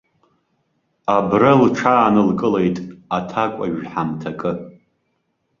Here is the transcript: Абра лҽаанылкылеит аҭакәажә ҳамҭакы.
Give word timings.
Абра 1.15 1.51
лҽаанылкылеит 1.61 2.77
аҭакәажә 3.17 3.81
ҳамҭакы. 3.91 4.51